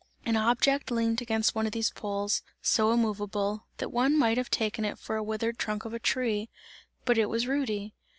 [0.25, 4.83] An object leant against one of these poles, so immoveable, that one might have taken
[4.83, 6.49] it for a withered trunk of a tree;
[7.05, 7.93] but it was Rudy.